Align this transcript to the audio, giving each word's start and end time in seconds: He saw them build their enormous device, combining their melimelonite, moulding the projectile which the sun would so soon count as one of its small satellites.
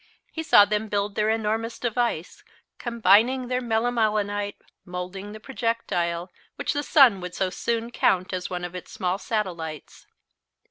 He 0.31 0.41
saw 0.41 0.65
them 0.65 0.87
build 0.89 1.13
their 1.13 1.29
enormous 1.29 1.77
device, 1.77 2.43
combining 2.79 3.49
their 3.49 3.61
melimelonite, 3.61 4.55
moulding 4.83 5.31
the 5.31 5.39
projectile 5.39 6.31
which 6.55 6.73
the 6.73 6.81
sun 6.81 7.21
would 7.21 7.35
so 7.35 7.51
soon 7.51 7.91
count 7.91 8.33
as 8.33 8.49
one 8.49 8.63
of 8.65 8.73
its 8.73 8.91
small 8.91 9.19
satellites. 9.19 10.07